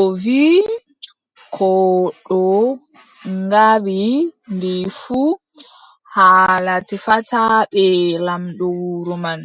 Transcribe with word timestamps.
O 0.00 0.02
wii, 0.22 0.58
kooɗo 1.54 2.38
ngaari 3.40 4.00
ndi 4.54 4.74
fuu, 5.00 5.28
haala 6.14 6.74
tefata 6.88 7.40
bee 7.72 8.06
laamɗo 8.26 8.66
wuro 8.78 9.14
man. 9.24 9.40